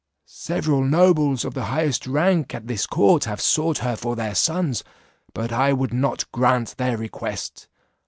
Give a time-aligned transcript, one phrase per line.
[0.25, 4.83] Several nobles of the highest rank at this court have sought her for their sons,
[5.31, 7.67] but I would not grant their request.